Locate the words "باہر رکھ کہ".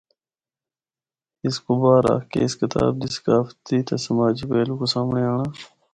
1.81-2.39